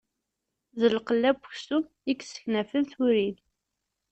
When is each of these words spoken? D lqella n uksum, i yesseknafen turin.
D 0.79 0.81
lqella 0.95 1.31
n 1.33 1.37
uksum, 1.39 1.83
i 2.09 2.13
yesseknafen 2.17 2.83
turin. 2.91 3.37